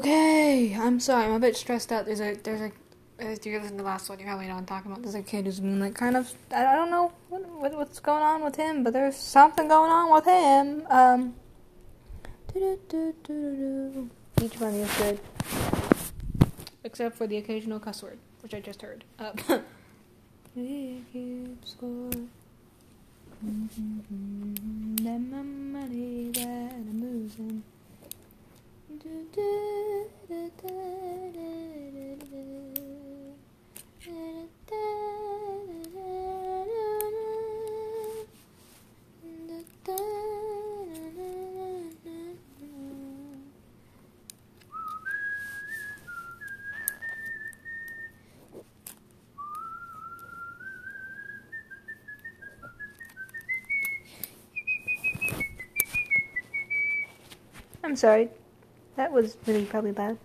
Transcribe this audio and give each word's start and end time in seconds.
Okay, 0.00 0.74
I'm 0.80 0.98
sorry. 0.98 1.26
I'm 1.26 1.32
a 1.32 1.38
bit 1.38 1.54
stressed 1.54 1.92
out. 1.92 2.06
There's 2.06 2.22
a 2.22 2.34
there's 2.42 2.62
a 2.62 2.72
if 3.18 3.44
you 3.44 3.58
listen 3.58 3.72
to 3.72 3.82
the 3.82 3.82
last 3.82 4.08
one, 4.08 4.18
you 4.18 4.24
probably 4.24 4.46
know 4.46 4.54
I'm 4.54 4.64
talking 4.64 4.90
about. 4.90 5.02
There's 5.02 5.14
a 5.14 5.22
kid 5.22 5.44
who's 5.44 5.60
been 5.60 5.78
like 5.78 5.94
kind 5.94 6.16
of 6.16 6.32
I, 6.50 6.74
don't 6.74 6.90
know 6.90 7.12
what, 7.28 7.46
what 7.46 7.76
what's 7.76 8.00
going 8.00 8.22
on 8.22 8.42
with 8.42 8.56
him, 8.56 8.82
but 8.82 8.94
there's 8.94 9.14
something 9.14 9.68
going 9.68 9.90
on 9.90 10.10
with 10.10 10.24
him. 10.24 10.86
Um. 10.88 11.34
Each 14.42 14.58
one 14.58 14.72
is 14.72 14.90
good, 14.96 15.20
except 16.82 17.18
for 17.18 17.26
the 17.26 17.36
occasional 17.36 17.78
cuss 17.78 18.02
word, 18.02 18.18
which 18.40 18.54
I 18.54 18.60
just 18.60 18.80
heard. 18.80 19.04
Uh, 19.18 19.32
we 20.56 21.02
keep 21.12 21.62
score. 21.62 22.08
Mm-hmm. 23.44 24.96
Then 24.96 25.30
my 25.30 25.42
money 25.42 26.30
that 26.36 26.70
I'm 57.82 57.96
sorry. 57.96 58.28
That 59.00 59.12
was 59.12 59.38
really 59.46 59.64
probably 59.64 59.92
loud. 59.92 60.18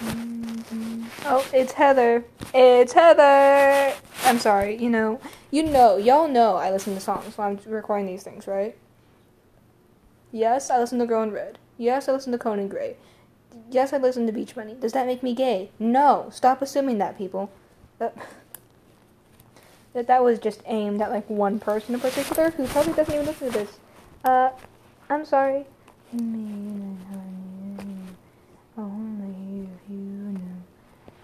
Mm-hmm. 0.00 1.04
Oh, 1.26 1.46
it's 1.52 1.72
Heather. 1.72 2.24
It's 2.54 2.94
Heather. 2.94 3.94
I'm 4.22 4.38
sorry. 4.38 4.82
You 4.82 4.88
know, 4.88 5.20
you 5.50 5.62
know, 5.62 5.98
y'all 5.98 6.26
know 6.26 6.56
I 6.56 6.70
listen 6.70 6.94
to 6.94 7.00
songs 7.02 7.36
while 7.36 7.50
I'm 7.50 7.60
recording 7.70 8.06
these 8.06 8.22
things, 8.22 8.46
right? 8.46 8.78
Yes, 10.32 10.70
I 10.70 10.78
listen 10.78 10.98
to 11.00 11.06
Girl 11.06 11.22
in 11.22 11.30
Red. 11.30 11.58
Yes, 11.76 12.08
I 12.08 12.12
listen 12.12 12.32
to 12.32 12.38
Conan 12.38 12.68
Gray. 12.68 12.96
Yes, 13.70 13.92
I 13.92 13.98
listen 13.98 14.26
to 14.26 14.32
Beach 14.32 14.54
Bunny. 14.54 14.72
Does 14.72 14.94
that 14.94 15.06
make 15.06 15.22
me 15.22 15.34
gay? 15.34 15.70
No. 15.78 16.30
Stop 16.32 16.62
assuming 16.62 16.96
that, 16.96 17.18
people. 17.18 17.50
That 17.98 18.16
that 19.94 20.08
that 20.08 20.22
was 20.22 20.38
just 20.38 20.60
aimed 20.66 21.00
at 21.00 21.10
like 21.10 21.28
one 21.30 21.58
person 21.58 21.94
in 21.94 22.00
particular 22.00 22.50
who 22.50 22.66
probably 22.66 22.92
doesn't 22.92 23.14
even 23.14 23.26
listen 23.26 23.50
to 23.50 23.58
this. 23.58 23.78
Uh, 24.24 24.50
I'm 25.08 25.24
sorry. 25.24 25.64
Only 28.76 29.68
if 29.68 29.88
you 29.88 29.96
knew 29.96 30.62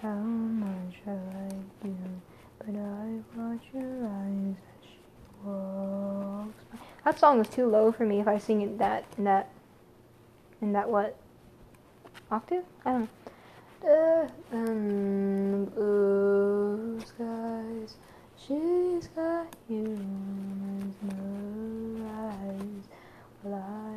how 0.01 0.15
much 0.15 0.95
I 1.07 1.11
like 1.11 1.53
you, 1.85 1.97
but 2.59 2.77
I 2.77 3.21
watch 3.37 3.61
your 3.75 4.07
eyes 4.07 4.55
as 4.55 4.85
she 4.85 4.99
walks. 5.45 6.65
That 7.05 7.19
song 7.19 7.41
is 7.41 7.49
too 7.49 7.67
low 7.67 7.91
for 7.91 8.05
me 8.05 8.21
if 8.21 8.29
I 8.29 8.39
sing 8.39 8.63
it 8.63 8.79
that 8.79 9.05
in 9.19 9.25
that 9.25 9.51
in 10.63 10.73
that 10.73 10.89
what 10.89 11.17
octave? 12.31 12.65
I 12.85 12.93
don't 12.93 13.01
know. 13.03 13.09
The 13.83 14.31
um, 14.53 15.67
skies. 15.75 16.30
She's 18.51 19.07
got 19.15 19.47
humans 19.69 20.97
eyes. 22.03 22.85
Well, 23.45 23.55
I 23.55 23.95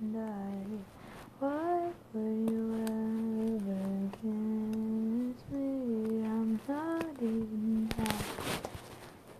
and 0.00 0.16
I. 0.16 0.52
Why 1.40 1.90
would 2.12 2.48
you 2.48 2.64
ever 2.86 3.82
kiss 4.12 5.42
me? 5.50 6.22
I'm 6.24 6.60
not 6.68 7.06
even 7.20 7.90
half 7.98 8.62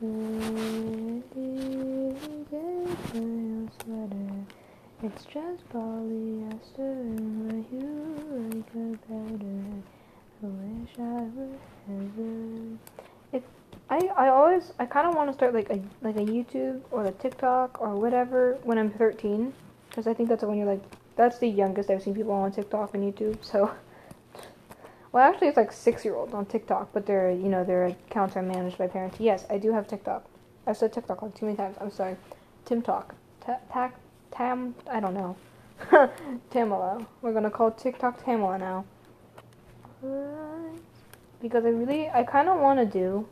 ready 0.01 1.23
to 1.35 2.97
for 3.13 3.23
your 3.23 3.69
sweater. 3.85 4.33
It's 5.05 5.25
just 5.27 5.63
polyester, 5.69 6.95
but 7.47 7.63
you 7.73 7.91
like 8.35 8.75
it 8.75 8.99
better. 9.07 9.63
I 10.43 10.47
wish 10.47 10.99
I 10.99 11.01
were 11.31 11.59
Heather. 11.87 12.79
If 13.33 13.45
I, 13.93 13.99
I 14.17 14.29
always 14.29 14.73
I 14.79 14.87
kind 14.87 15.07
of 15.07 15.15
to 15.33 15.39
start 15.39 15.55
like 15.55 15.71
a 15.71 15.81
like 16.03 16.17
a 16.17 16.21
YouTube 16.21 16.81
or 16.91 17.05
a 17.07 17.13
TikTok 17.13 17.81
or 17.81 17.97
whatever 17.97 18.59
when 18.63 18.79
I'm 18.79 18.91
13 18.91 19.53
because 19.89 20.07
I 20.07 20.15
think 20.15 20.29
that's 20.29 20.43
when 20.43 20.57
you're 20.59 20.67
like 20.67 20.83
that's 21.17 21.39
the 21.39 21.49
youngest 21.49 21.91
I've 21.91 22.03
seen 22.03 22.15
people 22.15 22.33
on 22.33 22.53
TikTok 22.53 22.95
and 22.95 23.03
YouTube. 23.03 23.45
So 23.45 23.73
well 25.13 25.29
actually 25.29 25.49
it's 25.49 25.57
like 25.57 25.73
six 25.73 26.05
year 26.05 26.15
olds 26.15 26.35
on 26.35 26.47
TikTok, 26.47 26.91
but 26.93 27.07
their 27.07 27.31
you 27.31 27.49
know 27.49 27.65
their 27.65 27.87
accounts 27.87 28.37
are 28.37 28.43
managed 28.43 28.79
by 28.79 28.87
parents. 28.87 29.19
Yes, 29.19 29.45
I 29.51 29.59
do 29.59 29.73
have 29.73 29.89
TikTok. 29.89 30.25
I've 30.67 30.77
said 30.77 30.93
TikTok 30.93 31.23
like 31.23 31.35
too 31.35 31.47
many 31.47 31.57
times. 31.57 31.77
I'm 31.81 31.91
sorry. 31.91 32.17
Tim 32.65 32.83
Talk. 32.83 33.15
Tac 33.41 33.95
Tam 34.31 34.75
I 34.91 35.01
don't 35.01 35.15
know. 35.15 35.37
Tamala. 36.51 37.05
We're 37.23 37.33
gonna 37.33 37.51
call 37.51 37.71
TikTok 37.71 38.25
Tamala 38.25 38.59
now. 38.59 38.85
Because 41.41 41.65
I 41.65 41.69
really 41.69 42.09
I 42.09 42.23
kind 42.23 42.49
of 42.49 42.61
want 42.61 42.79
to 42.79 42.87
do 42.87 43.27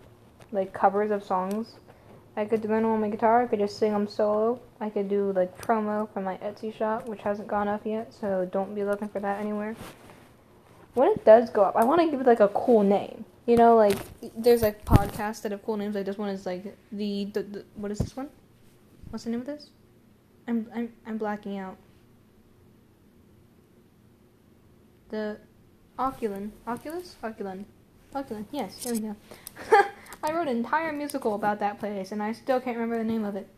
like 0.53 0.73
covers 0.73 1.11
of 1.11 1.23
songs. 1.25 1.77
I 2.37 2.45
could 2.45 2.63
do 2.63 2.73
on 2.73 3.01
my 3.01 3.09
guitar. 3.09 3.43
I 3.43 3.47
could 3.47 3.59
just 3.59 3.79
sing 3.79 3.93
them 3.93 4.07
solo. 4.07 4.61
I 4.81 4.89
could 4.89 5.09
do 5.09 5.33
like 5.33 5.57
promo 5.59 6.09
for 6.13 6.21
my 6.21 6.37
Etsy 6.39 6.75
shop, 6.75 7.09
which 7.09 7.23
hasn't 7.23 7.49
gone 7.49 7.69
up 7.69 7.85
yet, 7.85 8.15
so 8.15 8.49
don't 8.51 8.75
be 8.75 8.85
looking 8.85 9.09
for 9.09 9.21
that 9.21 9.41
anywhere. 9.41 9.75
When 10.95 11.11
it 11.11 11.25
does 11.25 11.51
go 11.51 11.63
up, 11.63 11.77
I 11.77 11.85
want 11.85 12.01
to 12.01 12.11
give 12.11 12.21
it 12.21 12.27
like 12.27 12.41
a 12.41 12.49
cool 12.49 12.83
name. 12.83 13.25
You 13.47 13.57
know, 13.57 13.77
like 13.77 13.97
there's 14.37 14.63
like 14.63 14.85
podcasts 14.85 15.43
that 15.43 15.53
have 15.53 15.65
cool 15.65 15.77
names. 15.77 15.95
Like 15.95 16.07
this 16.07 16.19
one 16.19 16.29
is 16.29 16.47
like 16.47 16.77
the, 16.93 17.25
the, 17.33 17.43
the 17.43 17.65
what 17.75 17.91
is 17.91 17.99
this 17.99 18.17
one? 18.17 18.29
What's 19.11 19.25
the 19.25 19.31
name 19.31 19.41
of 19.41 19.47
this? 19.47 19.71
I'm 20.47 20.69
I'm 20.75 20.93
I'm 21.07 21.19
blacking 21.19 21.59
out. 21.59 21.77
The 25.09 25.39
Oculin, 25.99 26.51
Oculus, 26.67 27.17
Oculin, 27.23 27.65
Oculin. 28.15 28.47
Yes, 28.53 28.83
there 28.85 28.95
we 28.95 29.01
go. 29.01 29.17
I 30.23 30.33
wrote 30.33 30.49
an 30.49 30.57
entire 30.57 30.93
musical 30.93 31.35
about 31.35 31.61
that 31.61 31.79
place, 31.79 32.13
and 32.13 32.23
I 32.23 32.33
still 32.33 32.61
can't 32.61 32.77
remember 32.77 32.99
the 32.99 33.11
name 33.11 33.25
of 33.25 33.37
it. 33.37 33.49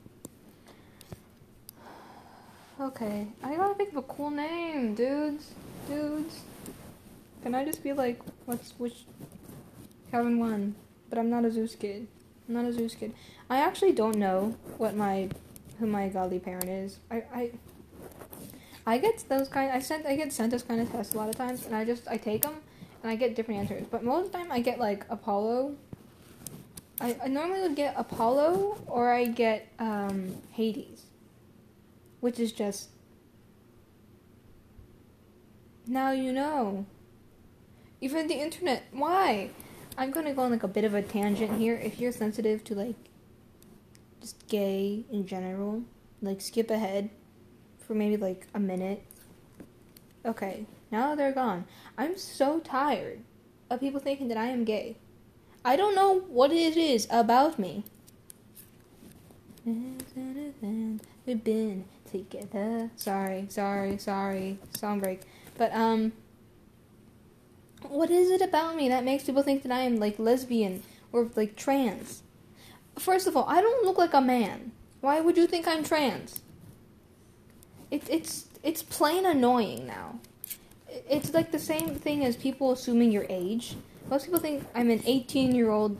Okay, 2.80 3.28
I 3.42 3.54
gotta 3.56 3.74
think 3.74 3.90
of 3.90 3.96
a 3.96 4.02
cool 4.02 4.30
name, 4.30 4.94
dudes. 4.94 5.52
Dudes. 5.88 6.40
Can 7.42 7.54
I 7.54 7.64
just 7.64 7.82
be 7.82 7.92
like, 7.92 8.20
what's 8.46 8.72
which? 8.78 9.04
Cabin 10.10 10.38
one, 10.38 10.74
but 11.08 11.18
I'm 11.18 11.30
not 11.30 11.44
a 11.44 11.50
Zeus 11.50 11.74
kid. 11.74 12.06
I'm 12.48 12.54
not 12.54 12.64
a 12.64 12.72
Zeus 12.72 12.94
kid. 12.94 13.14
I 13.48 13.58
actually 13.58 13.92
don't 13.92 14.16
know 14.16 14.56
what 14.78 14.94
my 14.94 15.30
who 15.78 15.86
my 15.86 16.08
godly 16.08 16.38
parent 16.38 16.68
is. 16.68 16.98
I 17.10 17.24
I 17.32 17.50
I 18.86 18.98
get 18.98 19.24
those 19.28 19.48
kind. 19.48 19.72
I 19.72 19.80
sent 19.80 20.06
I 20.06 20.16
get 20.16 20.32
sent 20.32 20.50
those 20.50 20.62
kind 20.62 20.80
of 20.80 20.90
tests 20.92 21.14
a 21.14 21.16
lot 21.16 21.28
of 21.28 21.36
times, 21.36 21.66
and 21.66 21.74
I 21.74 21.84
just 21.84 22.06
I 22.08 22.18
take 22.18 22.42
them 22.42 22.56
and 23.02 23.10
I 23.10 23.16
get 23.16 23.34
different 23.34 23.60
answers. 23.60 23.86
But 23.90 24.04
most 24.04 24.26
of 24.26 24.32
the 24.32 24.38
time, 24.38 24.52
I 24.52 24.60
get 24.60 24.78
like 24.78 25.04
Apollo 25.08 25.74
I, 27.00 27.16
I 27.24 27.28
normally 27.28 27.60
would 27.62 27.76
get 27.76 27.94
Apollo 27.96 28.84
or 28.86 29.12
I 29.12 29.26
get 29.26 29.72
um, 29.78 30.36
Hades, 30.52 31.04
which 32.20 32.38
is 32.38 32.52
just 32.52 32.90
now 35.86 36.12
you 36.12 36.32
know. 36.32 36.86
Even 38.00 38.26
the 38.26 38.34
internet, 38.34 38.84
why? 38.92 39.50
I'm 39.96 40.10
gonna 40.10 40.34
go 40.34 40.42
on 40.42 40.50
like 40.50 40.62
a 40.62 40.68
bit 40.68 40.84
of 40.84 40.94
a 40.94 41.02
tangent 41.02 41.58
here. 41.58 41.76
If 41.76 42.00
you're 42.00 42.12
sensitive 42.12 42.64
to 42.64 42.74
like 42.74 42.96
just 44.20 44.46
gay 44.48 45.04
in 45.10 45.26
general, 45.26 45.82
like 46.20 46.40
skip 46.40 46.70
ahead 46.70 47.10
for 47.78 47.94
maybe 47.94 48.16
like 48.16 48.46
a 48.54 48.60
minute. 48.60 49.04
Okay, 50.24 50.66
now 50.90 51.14
they're 51.14 51.32
gone. 51.32 51.64
I'm 51.98 52.16
so 52.16 52.60
tired 52.60 53.20
of 53.68 53.80
people 53.80 54.00
thinking 54.00 54.28
that 54.28 54.36
I 54.36 54.46
am 54.46 54.64
gay. 54.64 54.96
I 55.64 55.76
don't 55.76 55.94
know 55.94 56.20
what 56.20 56.50
it 56.52 56.76
is 56.76 57.06
about 57.10 57.58
me. 57.58 57.84
We've 59.64 61.44
been 61.44 61.84
together. 62.10 62.90
Sorry, 62.96 63.46
sorry, 63.48 63.96
sorry. 63.98 64.58
Song 64.76 65.00
break. 65.00 65.20
But, 65.56 65.72
um, 65.72 66.12
what 67.88 68.10
is 68.10 68.30
it 68.30 68.40
about 68.40 68.74
me 68.76 68.88
that 68.88 69.04
makes 69.04 69.24
people 69.24 69.42
think 69.42 69.62
that 69.62 69.72
I 69.72 69.80
am, 69.80 69.96
like, 69.96 70.18
lesbian 70.18 70.82
or, 71.12 71.30
like, 71.36 71.54
trans? 71.54 72.22
First 72.98 73.26
of 73.26 73.36
all, 73.36 73.44
I 73.48 73.60
don't 73.60 73.84
look 73.84 73.98
like 73.98 74.14
a 74.14 74.20
man. 74.20 74.72
Why 75.00 75.20
would 75.20 75.36
you 75.36 75.46
think 75.46 75.68
I'm 75.68 75.84
trans? 75.84 76.40
It, 77.90 78.02
it's, 78.08 78.46
it's 78.62 78.82
plain 78.82 79.26
annoying 79.26 79.86
now. 79.86 80.18
It's 81.08 81.32
like 81.32 81.52
the 81.52 81.58
same 81.58 81.94
thing 81.94 82.24
as 82.24 82.36
people 82.36 82.72
assuming 82.72 83.12
your 83.12 83.26
age. 83.28 83.76
Most 84.08 84.26
people 84.26 84.40
think 84.40 84.64
I'm 84.74 84.90
an 84.90 85.02
18 85.04 85.54
year 85.54 85.70
old 85.70 85.96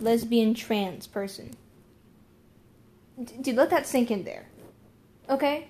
lesbian 0.00 0.54
trans 0.54 1.06
person. 1.06 1.54
Dude, 3.42 3.56
let 3.56 3.70
that 3.70 3.86
sink 3.86 4.10
in 4.10 4.24
there. 4.24 4.46
Okay. 5.28 5.68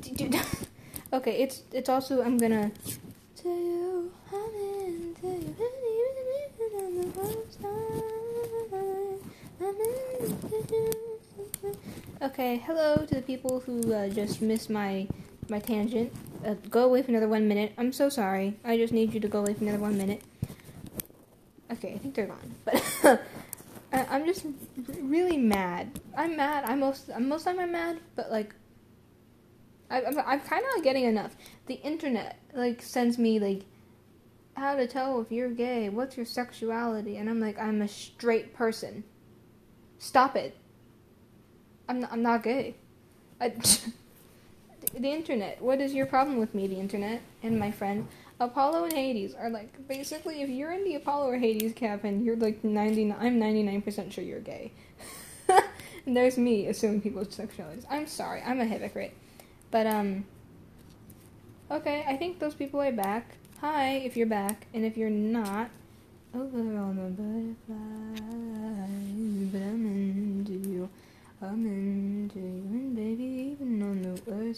Dude. 0.00 0.36
okay, 1.12 1.42
it's 1.42 1.62
it's 1.72 1.88
also 1.88 2.22
I'm 2.22 2.38
gonna 2.38 2.70
tell 3.36 3.56
you. 3.56 4.12
Okay, 12.22 12.56
hello 12.66 13.04
to 13.04 13.14
the 13.16 13.22
people 13.22 13.60
who 13.60 13.92
uh, 13.92 14.08
just 14.08 14.40
missed 14.40 14.70
my 14.70 15.06
my 15.48 15.58
tangent. 15.58 16.12
Uh, 16.44 16.54
go 16.70 16.84
away 16.84 17.02
for 17.02 17.10
another 17.10 17.28
one 17.28 17.48
minute. 17.48 17.72
I'm 17.78 17.92
so 17.92 18.08
sorry. 18.08 18.58
I 18.64 18.76
just 18.76 18.92
need 18.92 19.14
you 19.14 19.20
to 19.20 19.28
go 19.28 19.40
away 19.40 19.54
for 19.54 19.64
another 19.64 19.78
one 19.78 19.96
minute. 19.96 20.22
Okay, 21.72 21.94
I 21.94 21.98
think 21.98 22.14
they're 22.14 22.26
gone. 22.26 22.54
But 23.94 24.10
I, 24.10 24.16
am 24.16 24.26
just 24.26 24.44
really 25.00 25.36
mad. 25.36 26.00
I'm 26.16 26.36
mad. 26.36 26.64
I'm 26.64 26.80
most 26.80 27.08
most 27.16 27.44
time 27.44 27.60
I'm 27.60 27.70
mad, 27.70 28.00
but 28.16 28.28
like 28.30 28.52
I, 29.88 30.02
I'm 30.02 30.18
I'm 30.18 30.40
kind 30.40 30.64
of 30.76 30.82
getting 30.82 31.04
enough. 31.04 31.36
The 31.66 31.74
internet 31.74 32.40
like 32.52 32.82
sends 32.82 33.18
me 33.18 33.38
like 33.38 33.62
how 34.56 34.74
to 34.74 34.88
tell 34.88 35.20
if 35.20 35.30
you're 35.30 35.50
gay. 35.50 35.88
What's 35.90 36.16
your 36.16 36.26
sexuality? 36.26 37.16
And 37.18 37.30
I'm 37.30 37.38
like 37.38 37.56
I'm 37.58 37.82
a 37.82 37.88
straight 37.88 38.52
person. 38.52 39.04
Stop 39.98 40.34
it. 40.34 40.56
I'm 41.88 42.04
I'm 42.10 42.22
not 42.22 42.42
gay. 42.42 42.74
I, 43.40 43.52
the 44.98 45.10
internet. 45.10 45.60
What 45.60 45.80
is 45.80 45.94
your 45.94 46.06
problem 46.06 46.38
with 46.38 46.54
me, 46.54 46.66
the 46.66 46.78
internet, 46.78 47.22
and 47.42 47.58
my 47.58 47.70
friend? 47.70 48.08
Apollo 48.40 48.84
and 48.84 48.92
Hades 48.92 49.34
are 49.34 49.48
like 49.48 49.86
basically 49.86 50.42
if 50.42 50.48
you're 50.48 50.72
in 50.72 50.84
the 50.84 50.96
Apollo 50.96 51.28
or 51.28 51.38
Hades 51.38 51.72
cabin, 51.72 52.24
you're 52.24 52.36
like 52.36 52.64
99 52.64 53.16
I'm 53.18 53.40
99% 53.40 54.12
sure 54.12 54.24
you're 54.24 54.40
gay. 54.40 54.72
and 56.06 56.16
there's 56.16 56.36
me 56.36 56.66
assuming 56.66 57.00
people's 57.00 57.28
sexualities. 57.28 57.84
I'm 57.88 58.06
sorry. 58.06 58.42
I'm 58.42 58.60
a 58.60 58.64
hypocrite. 58.64 59.14
But 59.70 59.86
um 59.86 60.24
Okay, 61.70 62.04
I 62.06 62.16
think 62.16 62.38
those 62.38 62.54
people 62.54 62.80
are 62.82 62.92
back. 62.92 63.36
Hi, 63.60 63.94
if 64.04 64.16
you're 64.16 64.26
back, 64.26 64.66
and 64.74 64.84
if 64.84 64.98
you're 64.98 65.08
not, 65.08 65.70
over 66.34 66.58
on 66.58 66.96
the 66.96 67.08
butterfly, 67.16 68.20
but 69.50 69.62
I'm 69.62 69.86
into 69.86 70.52
you. 70.52 70.88
I'm 71.40 71.64
into 71.64 72.38
you, 72.38 72.68
and 72.70 72.94
baby, 72.94 73.24
even 73.52 73.82
on 73.82 74.02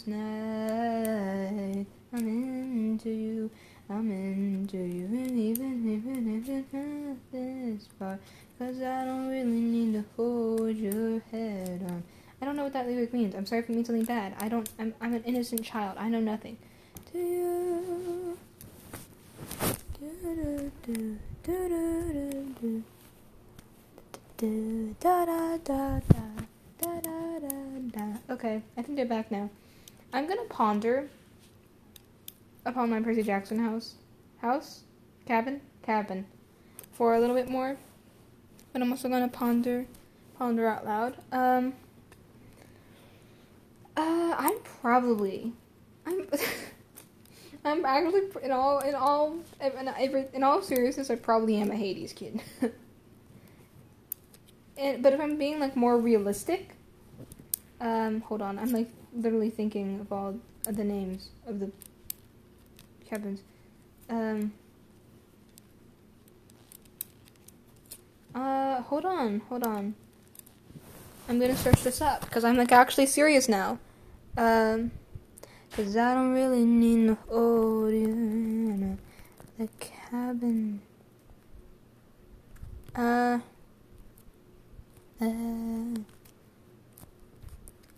the 0.03 0.11
night, 0.11 1.87
I'm 2.13 2.29
into 2.29 3.11
you. 3.11 3.51
I'm 3.89 4.11
into 4.11 4.79
you, 4.79 5.05
and 5.05 5.39
even, 5.39 5.89
even 5.89 6.43
if 6.43 6.49
it's 6.49 6.73
not 6.73 7.17
this 7.31 7.87
far, 7.97 8.19
cause 8.59 8.83
I 8.83 9.05
don't 9.05 9.29
really 9.29 9.45
need 9.45 9.93
to 9.93 10.05
hold 10.17 10.77
your 10.77 11.21
head 11.31 11.83
on. 11.89 12.03
I 12.43 12.45
don't 12.45 12.57
know 12.57 12.65
what 12.65 12.73
that 12.73 12.89
lyric 12.89 13.13
means. 13.13 13.37
I'm 13.37 13.47
sorry 13.47 13.61
if 13.61 13.71
it 13.71 13.75
means 13.75 13.87
something 13.87 14.05
bad. 14.05 14.35
I 14.41 14.49
don't, 14.49 14.69
I'm, 14.81 14.93
I'm 15.01 15.15
an 15.15 15.23
innocent 15.23 15.63
child. 15.65 15.99
I 15.99 16.09
know 16.09 16.19
nothing. 16.19 16.59
To 17.13 17.19
you. 17.19 18.39
Do, 20.01 20.71
do, 20.85 21.19
do, 24.37 24.95
da 24.99 25.25
da 25.25 25.57
da 25.59 26.01
da 26.01 26.01
da 26.81 27.01
da 27.01 27.39
da 27.39 27.49
da. 27.93 28.35
Okay, 28.35 28.63
I 28.77 28.83
think 28.83 28.97
they're 28.97 29.07
back 29.07 29.31
now. 29.31 29.49
I'm 30.17 30.27
gonna 30.27 30.45
ponder 30.49 31.11
upon 32.65 32.89
my 32.89 33.03
Percy 33.03 33.23
Jackson 33.23 33.59
house. 33.59 33.97
House? 34.39 34.81
Cabin? 35.27 35.61
Cabin. 35.83 36.25
For 36.95 37.15
a 37.15 37.21
little 37.21 37.37
bit 37.37 37.51
more. 37.51 37.77
But 38.73 38.81
I'm 38.81 38.91
also 38.91 39.11
gonna 39.11 39.29
ponder 39.29 39.85
ponder 40.39 40.67
out 40.67 40.87
loud. 40.87 41.17
Um 41.33 41.75
uh 43.95 44.35
I'm 44.39 44.59
probably 44.81 45.53
I'm 46.07 46.27
I'm 47.67 47.85
actually 47.85 48.23
in 48.43 48.53
all 48.53 48.79
in 48.79 48.95
all 48.95 49.37
in, 49.61 50.29
in 50.33 50.43
all 50.43 50.63
seriousness 50.63 51.11
I 51.11 51.17
probably 51.17 51.57
am 51.57 51.71
a 51.71 51.77
Hades 51.77 52.15
kid. 52.15 52.41
and 54.79 55.03
but 55.03 55.13
if 55.13 55.21
I'm 55.21 55.37
being 55.37 55.61
like 55.61 55.77
more 55.77 55.99
realistic, 55.99 56.76
um 57.81 58.21
hold 58.23 58.43
on, 58.43 58.59
I'm 58.59 58.73
like 58.73 58.89
literally 59.15 59.51
thinking 59.51 60.01
of 60.01 60.13
all 60.13 60.37
of 60.67 60.77
the 60.77 60.85
names 60.85 61.31
of 61.47 61.61
the 61.61 61.71
cabins. 63.09 63.41
Um. 64.09 64.53
Uh, 68.35 68.83
hold 68.83 69.07
on, 69.07 69.41
hold 69.49 69.63
on. 69.67 69.95
I'm 71.29 71.41
gonna 71.41 71.57
search 71.57 71.83
this 71.83 72.01
up 72.01 72.21
because 72.21 72.45
I'm 72.45 72.57
like 72.57 72.71
actually 72.71 73.07
serious 73.07 73.49
now. 73.49 73.79
Um, 74.37 74.91
cause 75.73 75.97
I 75.97 76.15
don't 76.15 76.33
really 76.33 76.65
need 76.65 76.97
no 76.99 77.19
audio. 77.31 78.99
The 79.59 79.69
cabin. 79.81 80.83
Uh. 82.95 83.39
Uh. 85.21 85.97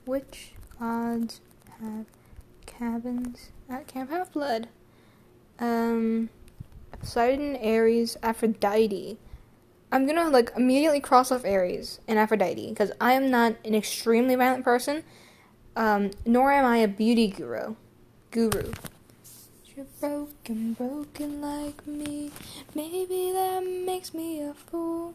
Which 0.08 0.52
gods 0.80 1.42
have 1.82 2.06
cabins 2.64 3.50
at 3.68 3.86
Camp 3.88 4.08
Half 4.08 4.32
Blood? 4.32 4.68
Um, 5.58 6.30
Poseidon, 6.98 7.58
Ares, 7.62 8.16
Aphrodite. 8.22 9.18
I'm 9.92 10.06
gonna 10.06 10.30
like 10.30 10.50
immediately 10.56 11.00
cross 11.00 11.30
off 11.30 11.44
Ares 11.44 12.00
and 12.08 12.18
Aphrodite 12.18 12.70
because 12.70 12.90
I 12.98 13.12
am 13.12 13.30
not 13.30 13.56
an 13.66 13.74
extremely 13.74 14.34
violent 14.34 14.64
person, 14.64 15.04
um, 15.76 16.12
nor 16.24 16.52
am 16.52 16.64
I 16.64 16.78
a 16.78 16.88
beauty 16.88 17.28
guru. 17.28 17.74
Guru. 18.30 18.72
You're 19.76 19.84
broken, 20.00 20.72
broken 20.72 21.42
like 21.42 21.86
me. 21.86 22.30
Maybe 22.74 23.30
that 23.32 23.60
makes 23.62 24.14
me 24.14 24.40
a 24.40 24.54
fool. 24.54 25.12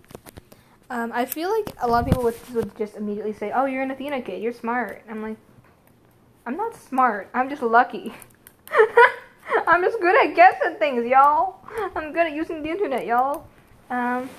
Um, 0.94 1.12
I 1.12 1.26
feel 1.26 1.50
like 1.50 1.74
a 1.82 1.88
lot 1.88 2.02
of 2.02 2.06
people 2.06 2.22
would, 2.22 2.36
would 2.54 2.78
just 2.78 2.96
immediately 2.96 3.34
say, 3.34 3.52
"Oh, 3.52 3.66
you're 3.66 3.82
an 3.82 3.90
Athena 3.90 4.22
kid. 4.22 4.44
You're 4.44 4.54
smart." 4.54 5.04
I'm 5.10 5.24
like, 5.24 5.38
I'm 6.46 6.56
not 6.56 6.76
smart. 6.76 7.32
I'm 7.34 7.50
just 7.50 7.64
lucky. 7.64 8.14
I'm 9.68 9.82
just 9.82 10.00
good 10.00 10.16
at 10.24 10.36
guessing 10.36 10.76
things, 10.78 11.08
y'all. 11.08 11.56
I'm 11.96 12.14
good 12.14 12.28
at 12.28 12.34
using 12.34 12.62
the 12.62 12.70
internet, 12.70 13.08
y'all. 13.08 13.48
Um, 13.90 14.30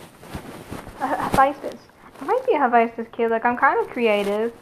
Hephaestus. 1.01 1.81
I 2.21 2.25
might 2.25 2.47
be 2.47 2.53
a 2.53 2.59
Hephaestus 2.61 3.09
kid. 3.11 3.33
Like, 3.33 3.45
I'm 3.45 3.57
kind 3.57 3.85
of 3.85 3.91
creative. 3.91 4.53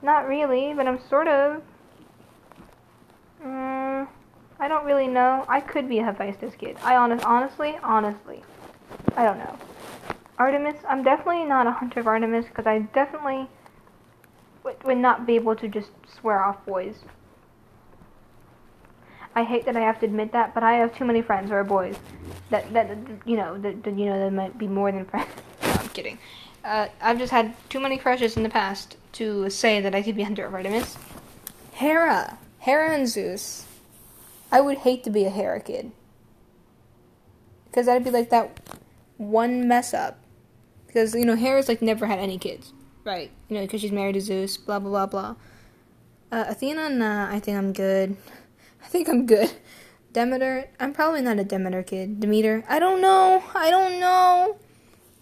Not 0.00 0.28
really, 0.28 0.74
but 0.74 0.86
I'm 0.86 1.00
sort 1.08 1.26
of. 1.26 1.60
Um, 3.42 4.06
I 4.60 4.68
don't 4.68 4.84
really 4.84 5.08
know. 5.08 5.44
I 5.48 5.60
could 5.60 5.88
be 5.88 5.98
a 5.98 6.04
Hephaestus 6.04 6.54
kid. 6.54 6.76
I 6.84 6.94
honest, 6.94 7.24
honestly, 7.24 7.80
honestly, 7.82 8.44
I 9.16 9.24
don't 9.24 9.38
know. 9.38 9.58
Artemis. 10.42 10.74
I'm 10.88 11.04
definitely 11.04 11.44
not 11.44 11.68
a 11.68 11.70
hunter 11.70 12.00
of 12.00 12.08
Artemis 12.08 12.46
because 12.46 12.66
I 12.66 12.80
definitely 12.80 13.46
would, 14.64 14.98
not 14.98 15.24
be 15.24 15.36
able 15.36 15.54
to 15.54 15.68
just 15.68 15.90
swear 16.18 16.42
off 16.42 16.66
boys. 16.66 16.96
I 19.36 19.44
hate 19.44 19.64
that 19.66 19.76
I 19.76 19.80
have 19.80 20.00
to 20.00 20.06
admit 20.06 20.32
that, 20.32 20.52
but 20.52 20.64
I 20.64 20.72
have 20.74 20.96
too 20.96 21.04
many 21.04 21.22
friends 21.22 21.48
who 21.48 21.54
are 21.54 21.64
boys. 21.64 21.96
That 22.50 22.72
that 22.74 22.88
you 23.24 23.36
know 23.36 23.56
that, 23.58 23.82
that 23.84 23.96
you 23.96 24.06
know 24.06 24.18
that 24.18 24.32
might 24.32 24.58
be 24.58 24.66
more 24.66 24.90
than 24.90 25.04
friends. 25.06 25.30
no, 25.62 25.70
I'm 25.70 25.88
kidding. 25.90 26.18
Uh, 26.64 26.88
I've 27.00 27.18
just 27.18 27.32
had 27.32 27.54
too 27.70 27.80
many 27.80 27.96
crushes 27.96 28.36
in 28.36 28.42
the 28.42 28.50
past 28.50 28.96
to 29.12 29.48
say 29.48 29.80
that 29.80 29.94
I 29.94 30.02
could 30.02 30.16
be 30.16 30.24
Hunter 30.24 30.44
of 30.44 30.54
Artemis. 30.54 30.98
Hera, 31.72 32.38
Hera 32.58 32.94
and 32.94 33.08
Zeus. 33.08 33.66
I 34.50 34.60
would 34.60 34.78
hate 34.78 35.04
to 35.04 35.10
be 35.10 35.24
a 35.24 35.30
Hera 35.30 35.60
kid 35.60 35.92
because 37.66 37.86
that'd 37.86 38.04
be 38.04 38.10
like 38.10 38.30
that 38.30 38.60
one 39.16 39.66
mess 39.66 39.94
up. 39.94 40.21
Because 40.92 41.14
you 41.14 41.24
know 41.24 41.36
Hera's 41.36 41.68
like 41.68 41.80
never 41.80 42.06
had 42.06 42.18
any 42.18 42.36
kids, 42.36 42.74
right? 43.04 43.30
You 43.48 43.56
know 43.56 43.62
because 43.62 43.80
she's 43.80 43.92
married 43.92 44.12
to 44.12 44.20
Zeus. 44.20 44.58
Blah 44.58 44.78
blah 44.78 44.90
blah 44.90 45.06
blah. 45.06 45.34
Uh, 46.30 46.44
Athena, 46.48 46.90
nah, 46.90 47.30
I 47.30 47.40
think 47.40 47.56
I'm 47.56 47.72
good. 47.72 48.16
I 48.84 48.88
think 48.88 49.08
I'm 49.08 49.26
good. 49.26 49.50
Demeter, 50.12 50.68
I'm 50.78 50.92
probably 50.92 51.22
not 51.22 51.38
a 51.38 51.44
Demeter 51.44 51.82
kid. 51.82 52.20
Demeter, 52.20 52.64
I 52.68 52.78
don't 52.78 53.00
know. 53.00 53.42
I 53.54 53.70
don't 53.70 53.98
know. 53.98 54.56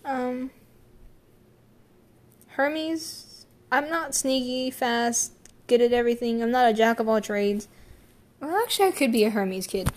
Um, 0.05 0.51
Hermes, 2.49 3.47
I'm 3.71 3.89
not 3.89 4.15
sneaky, 4.15 4.71
fast, 4.71 5.33
good 5.69 5.81
at 5.81 5.93
everything. 5.93 6.43
I'm 6.43 6.51
not 6.51 6.69
a 6.69 6.75
jack 6.75 6.99
of 6.99 7.09
all 7.09 7.21
trades. 7.21 7.69
Well, 8.41 8.57
actually, 8.57 8.89
I 8.89 8.93
could 8.93 9.13
be 9.13 9.25
a 9.25 9.31
Hermes 9.31 9.67
kid. 9.67 9.93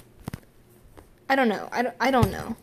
I 1.30 1.36
don't 1.36 1.50
know. 1.50 1.70
I 1.72 1.82
don't, 1.82 1.96
I 2.00 2.12
don't 2.12 2.32
know. 2.32 2.56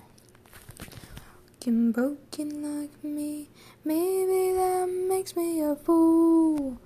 Broken, 1.60 1.92
broken 1.92 2.62
like 2.62 3.04
me, 3.04 3.50
maybe 3.84 4.56
that 4.56 4.88
makes 4.88 5.36
me 5.36 5.60
a 5.60 5.76
fool. 5.76 6.78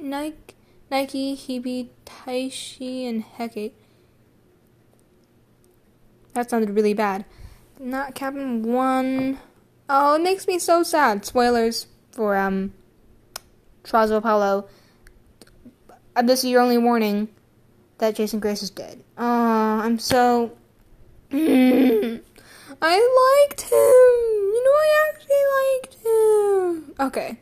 Nike, 0.00 0.56
Nike, 0.90 1.36
Hebe, 1.36 1.88
Tyche, 2.06 2.80
and 2.80 3.22
Hecate. 3.22 3.74
That 6.32 6.48
sounded 6.48 6.70
really 6.70 6.94
bad. 6.94 7.26
not 7.78 8.14
cabin 8.14 8.62
one. 8.62 9.40
Oh, 9.90 10.14
it 10.14 10.22
makes 10.22 10.46
me 10.46 10.58
so 10.58 10.82
sad. 10.82 11.26
Spoilers 11.26 11.86
for 12.12 12.34
um 12.34 12.72
Apollo. 13.84 14.66
Uh, 16.16 16.22
this 16.22 16.44
is 16.44 16.46
your 16.50 16.62
only 16.62 16.78
warning 16.78 17.28
that 17.98 18.14
Jason 18.14 18.40
Grace 18.40 18.62
is 18.62 18.70
dead. 18.70 19.02
Oh, 19.16 19.24
I'm 19.24 19.98
so. 19.98 20.52
I 21.32 21.36
liked 22.80 23.60
him. 23.62 23.78
You 24.54 24.62
know, 24.64 24.70
I 24.70 24.88
actually 25.08 25.44
liked 25.58 25.94
him. 26.04 26.94
Okay. 27.00 27.38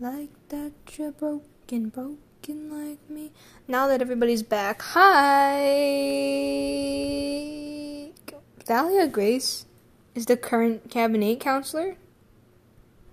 Like 0.00 0.30
that 0.48 0.72
you're 0.98 1.12
broken, 1.12 1.88
broken 1.88 2.70
like 2.70 2.98
me. 3.08 3.32
Now 3.68 3.86
that 3.86 4.02
everybody's 4.02 4.42
back, 4.42 4.82
hi. 4.82 5.60
Thalia 8.64 9.06
Grace 9.06 9.66
is 10.14 10.26
the 10.26 10.36
current 10.36 10.90
cabinet 10.90 11.40
counselor. 11.40 11.96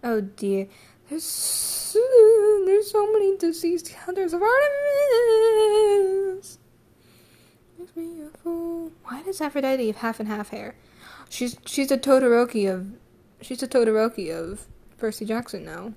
Oh 0.03 0.22
dear, 0.22 0.67
there's 1.10 1.96
there's 2.65 2.91
so 2.91 3.12
many 3.12 3.38
deceased 3.38 3.93
hunters 3.93 4.34
of 4.34 4.41
Artemis. 4.41 4.67
Makes 7.77 7.96
me 7.96 8.24
a 8.24 8.29
fool. 8.38 8.91
Why 9.03 9.22
does 9.24 9.41
Aphrodite 9.41 9.88
have 9.88 9.98
half 9.98 10.20
and 10.20 10.27
half 10.27 10.50
hair? 10.50 10.75
She's 11.29 11.58
she's 11.65 11.91
a 11.91 11.98
Todoroki 11.98 12.72
of 12.72 12.88
she's 13.41 13.62
a 13.62 13.67
Todoroki 13.67 14.31
of 14.31 14.67
Percy 14.98 15.25
Jackson 15.25 15.65
now. 15.65 15.93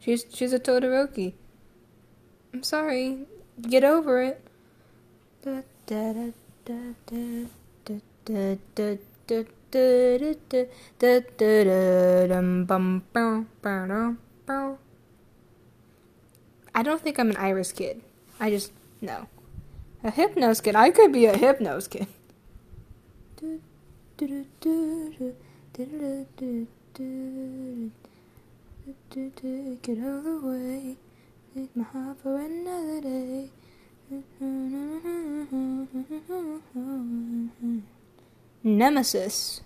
She's 0.00 0.26
she's 0.32 0.52
a 0.52 0.58
Todoroki. 0.58 1.34
I'm 2.52 2.62
sorry. 2.62 3.26
Get 3.60 3.84
over 3.84 4.22
it. 4.22 4.46
Da, 5.42 5.62
da, 5.86 6.12
da, 6.12 6.30
da, 6.64 6.94
da. 7.04 7.46
I 16.74 16.82
don't 16.82 17.00
think 17.00 17.18
I'm 17.18 17.30
an 17.30 17.36
Iris 17.36 17.72
kid. 17.72 18.02
I 18.38 18.50
just 18.50 18.72
no. 19.00 19.28
A 20.04 20.12
Hypnos 20.12 20.62
kid. 20.62 20.76
I 20.76 20.90
could 20.90 21.12
be 21.12 21.26
a 21.26 21.34
Hypnos 21.34 21.88
kid. 21.90 22.06
Get 24.16 24.30
of 29.98 30.24
the 30.24 30.40
way. 30.42 30.96
Take 31.54 31.76
my 31.76 31.84
heart 31.84 32.16
for 32.22 32.40
another 32.40 33.00
day. 33.00 33.50
Nemesis. 38.62 39.60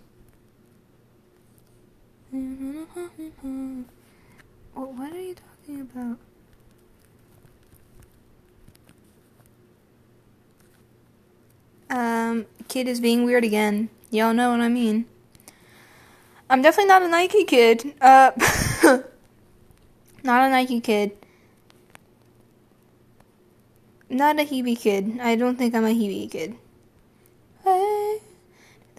What 4.75 5.13
are 5.13 5.21
you 5.21 5.35
talking 5.35 5.81
about? 5.81 6.19
Um, 11.91 12.47
kid 12.69 12.89
is 12.89 13.01
being 13.01 13.25
weird 13.25 13.45
again. 13.45 13.91
Y'all 14.11 14.35
know 14.35 14.51
what 14.51 14.61
I 14.61 14.69
mean. 14.69 15.07
I'm 16.49 16.63
definitely 16.63 16.89
not 16.89 17.03
a 17.03 17.09
Nike 17.09 17.45
kid. 17.45 17.95
Uh, 18.01 18.33
not 20.25 20.47
a 20.47 20.51
Nike 20.51 20.81
kid. 20.81 21.13
Not 24.09 24.41
a 24.41 24.45
Hebe 24.45 24.77
kid. 24.79 25.21
I 25.21 25.37
don't 25.37 25.57
think 25.57 25.75
I'm 25.75 25.85
a 25.85 25.95
Hebe 25.95 26.31
kid. 26.31 26.57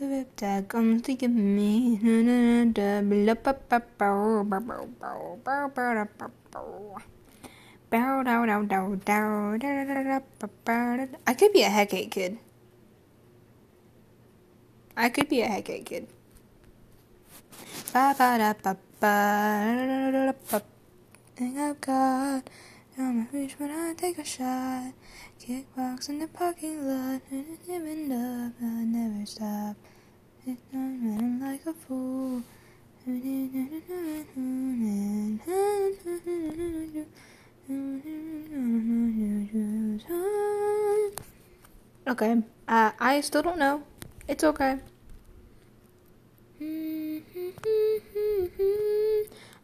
The 0.01 0.07
riptide 0.07 0.65
comes 0.67 1.03
to 1.03 1.13
get 1.13 1.29
me. 1.29 1.93
I 11.27 11.33
could 11.35 11.53
be 11.53 11.61
a 11.61 11.69
Hecate 11.69 12.09
kid. 12.09 12.39
I 14.97 15.09
could 15.09 15.29
be 15.29 15.41
a 15.41 15.47
Hecate 15.47 15.85
kid. 15.85 16.07
Ba 17.93 18.15
da 18.17 18.53
ba 18.57 18.77
ba. 18.99 20.33
Thing 21.35 21.59
I've 21.59 21.79
got. 21.79 22.49
I'm 22.97 23.21
a 23.21 23.27
reach 23.31 23.53
when 23.59 23.69
I 23.69 23.93
take 23.93 24.17
a 24.17 24.25
shot. 24.25 24.93
Kickbox 25.39 26.09
in 26.09 26.17
the 26.17 26.27
parking 26.27 26.87
lot. 26.87 27.21
Never 27.29 29.25
stop. 29.27 29.75
Like 30.43 30.57
a 31.67 31.73
fool. 31.73 32.41
Okay, 42.07 42.41
uh, 42.67 42.91
I 42.99 43.21
still 43.21 43.43
don't 43.43 43.59
know. 43.59 43.83
It's 44.27 44.43
okay. 44.43 44.79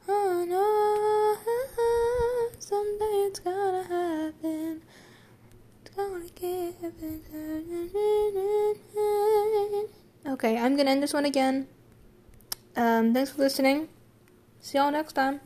Oh 0.08 0.46
no, 0.48 1.38
someday 2.60 3.26
it's 3.26 3.40
gonna 3.40 3.84
happen. 3.84 4.84
It's 5.84 5.96
gonna. 8.94 9.17
Okay, 10.28 10.58
I'm 10.58 10.76
gonna 10.76 10.92
end 10.92 11.02
this 11.02 11.14
one 11.14 11.24
again. 11.24 11.68
Um, 12.76 13.14
thanks 13.14 13.32
for 13.32 13.38
listening. 13.38 13.88
See 14.60 14.78
y'all 14.78 14.92
next 14.92 15.14
time. 15.14 15.40